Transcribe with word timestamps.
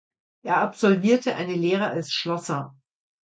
Er 0.41 0.57
absolvierte 0.59 1.35
eine 1.35 1.53
Lehre 1.53 1.89
als 1.91 2.11
Schlosser. 2.11 2.75